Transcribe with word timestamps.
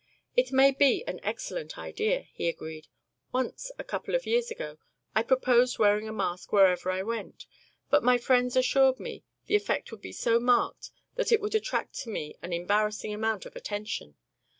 "It 0.35 0.51
may 0.51 0.71
be 0.71 1.03
an 1.05 1.19
excellent 1.21 1.77
idea," 1.77 2.23
he 2.33 2.47
agreed. 2.49 2.87
"Once, 3.31 3.71
a 3.77 3.83
couple 3.83 4.15
of 4.15 4.25
years 4.25 4.49
ago, 4.49 4.79
I 5.13 5.21
proposed 5.21 5.77
wearing 5.77 6.07
a 6.07 6.11
mask 6.11 6.51
wherever 6.51 6.89
I 6.89 7.03
went, 7.03 7.45
but 7.91 8.03
my 8.03 8.17
friends 8.17 8.55
assured 8.55 8.99
me 8.99 9.23
the 9.45 9.55
effect 9.55 9.91
would 9.91 10.01
be 10.01 10.11
so 10.11 10.39
marked 10.39 10.89
that 11.17 11.31
it 11.31 11.39
would 11.39 11.53
attract 11.53 11.93
to 11.99 12.09
me 12.09 12.35
an 12.41 12.51
embarrassing 12.51 13.13
amount 13.13 13.45
of 13.45 13.55
attention. 13.55 14.15